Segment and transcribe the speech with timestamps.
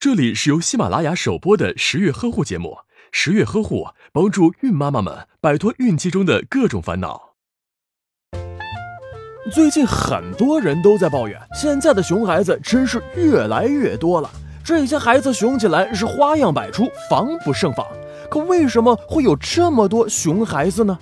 [0.00, 2.78] 这里是由喜马拉雅首播的十月呵护节目。
[3.10, 7.34] 十月呵护帮助孕妈妈们摆脱孕期中的各种烦恼。
[9.52, 14.30] 最近很多人都在抱怨，现在的熊孩子真是越来越多了。
[14.62, 17.84] 这些孩子熊起来是花样百出，防不胜防。
[18.30, 20.96] 可为什么会有这么多熊孩子呢？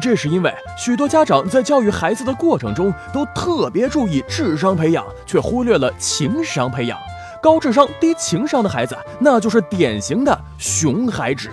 [0.00, 6.98] 这是因为许多家长在教育孩子的过程中，都特别注意智商培养，却忽略了情商培养。
[7.42, 11.48] 高智商低情商的孩子，那就是典型的熊孩子。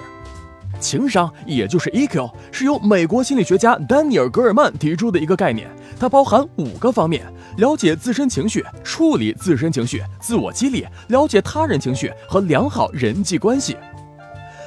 [0.79, 5.67] 情商也就是 EQ，是由美国心理学家丹尼尔·格尔曼提出的一个概念，
[5.99, 7.25] 它包含五个方面：
[7.57, 13.75] 了解自身情绪、处理自身情绪、自我激励、了解他人情绪和良好人际关系。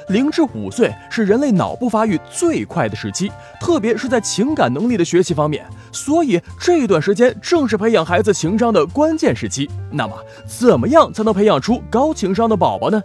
[0.09, 9.69] 零至五岁是人类脑部发育最快的时期，特别是在情感能力的学习方面，所以这一段时间正是培养孩子情商的关键时期。
[9.91, 10.13] 那么，
[10.45, 13.01] 怎么样才能培养出高情商的宝宝呢？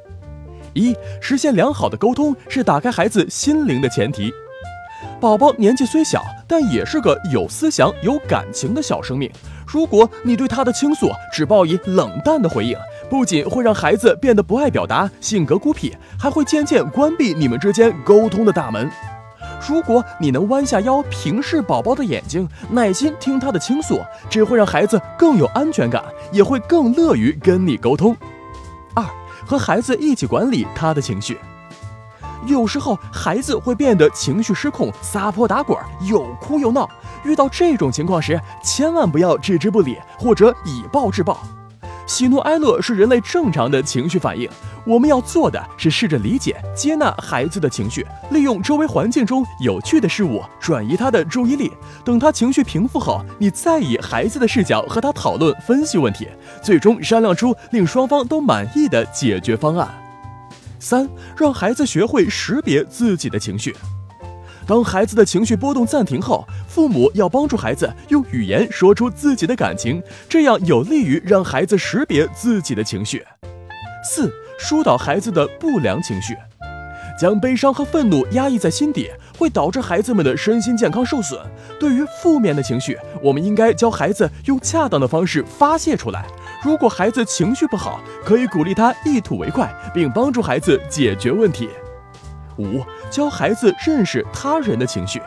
[0.75, 4.33] 一、实现良好的沟通是打开孩子心灵的前提。
[5.21, 9.31] 宝宝年纪虽小，但也是个有思想、有感情的小生命。
[9.67, 12.77] 如果你对他的倾诉只报以冷淡的回应，
[13.09, 18.91] 不仅会让孩子变得不爱表达、性格孤僻，还会渐渐关闭你们之间沟通的大门。
[19.67, 28.17] 如果你能弯下腰，平视宝宝的眼睛，耐心听他的倾诉，只会让孩子更有安全感，也会更乐于跟你沟通。
[28.95, 29.05] 二，
[29.47, 31.39] 和孩子一起管理他的情绪。
[32.47, 36.89] 有时候孩子会变得情绪失控，撒泼打滚，又哭又闹。
[37.25, 41.37] 遇到这种情况时，千万不要置之不理，或者以暴制暴。
[42.09, 44.49] 喜怒哀乐是人类正常的情绪反应，
[44.87, 51.71] 我们要做的是试着理解、接纳孩子的情绪，利用周围环境中有趣的事物转移他的注意力。
[52.03, 56.27] 等他情绪平复后，你再以孩子的视角和他讨论、分析问题，
[56.63, 59.87] 最终商量出令双方都满意的解决方案。
[60.81, 61.07] 三，
[61.37, 63.77] 让孩子学会识别自己的情绪。
[64.69, 73.25] 当孩子的情绪波动暂停后，父母要帮助孩子用语言说出自己的感情，这样有利于让孩子识别自己的情绪。
[74.05, 76.37] 四，疏导孩子的不良情绪。
[77.19, 81.41] 将悲伤和愤怒压抑在心底，会导致孩子们的身心健康受损。
[81.81, 86.27] 对于负面的情绪，我们应该教孩子用恰当的方式发泄出来。
[86.63, 91.71] 如果孩子情绪不好，可以鼓励他一吐为快，并帮助孩子解决问题。
[92.59, 95.23] 五，教孩子认识他人的情绪。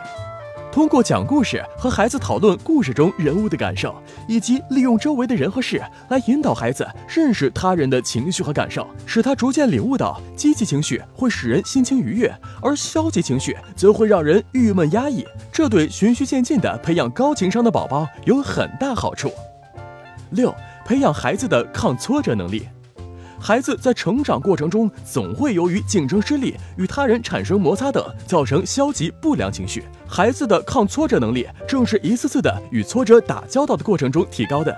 [0.70, 3.94] 通过讲故事和孩子讨论故事中人物的感受，
[4.26, 15.26] 以及利用周围的人和事来引导孩子认识他人的情绪和感受，使他逐渐领悟到，积极情绪会使人心情愉悦，而消极情绪则会让人郁闷压抑。
[15.52, 19.30] 这对循序渐进的培养高情商的宝宝有很大好处。
[20.30, 20.54] 六，
[20.86, 22.66] 培养孩子的抗挫折能力。
[23.42, 29.82] 孩子在成长过程中，总会由于竞争失利、与他人产生摩擦等，造成消极不良情绪。
[30.06, 34.72] 孩子的抗挫折能力，正是一次次的与挫折打交道的过程中提高的。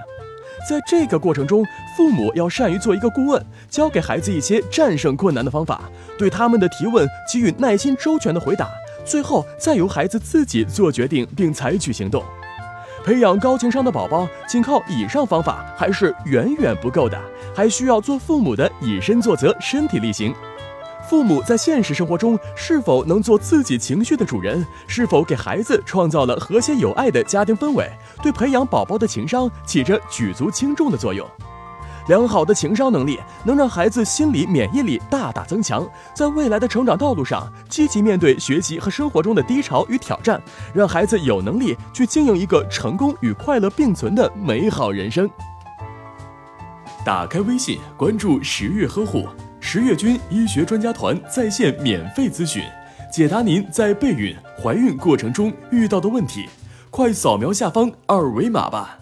[0.67, 1.63] 在这个过程中，
[1.95, 5.83] 父母要善于做一个顾问，教给孩子一些战胜困难的方法，
[6.17, 8.71] 对他们的提问给予耐心周全的回答，
[9.05, 12.25] 最后再由孩子自己做决定并采取行动。
[13.04, 17.20] 培养高情商的宝宝，仅靠以上方法还是远远不够的，
[17.54, 20.34] 还需要做父母的以身作则、身体力行。
[21.06, 24.66] 父母在现实生活中是否能做自己情绪的主人？
[24.87, 27.87] 是否给孩子创造了和谐有爱的家庭氛围？
[28.22, 31.28] 对培养宝宝的情商起着举足轻重的作用。
[32.06, 40.41] 良好的情商能力能让孩子心理免疫力大大增强，在未来的成长道路上积极面对学习和生活中的低潮与挑战，
[40.75, 45.28] 让孩子有能力去经营一个成功与快乐并存的美好人生。
[47.04, 49.26] 打开微信，关注十月呵护
[49.60, 52.62] 十月军医学专家团在线免费咨询，
[53.10, 56.48] 解答您在备孕、怀孕过程中遇到的问题。
[56.91, 58.98] 快扫描下方二维码吧。